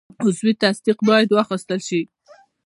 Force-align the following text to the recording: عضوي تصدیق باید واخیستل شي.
عضوي 0.23 0.53
تصدیق 0.63 0.97
باید 1.07 1.29
واخیستل 1.31 1.79
شي. 1.87 2.01